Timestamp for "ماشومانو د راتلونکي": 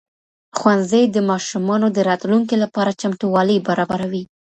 1.29-2.55